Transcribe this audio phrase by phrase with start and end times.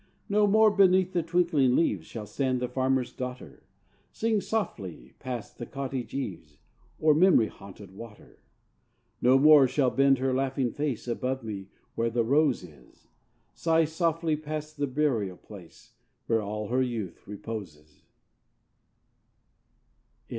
[0.29, 3.61] No more beneath the twinkling leaves Shall stand the farmer's daughter!
[4.11, 6.57] Sing softly past the cottage eaves,
[6.99, 8.39] O memory haunted water!
[9.21, 13.09] No more shall bend her laughing face Above me where the rose is!
[13.53, 15.93] Sigh softly past the burial place,
[16.25, 18.01] Where all her youth reposes!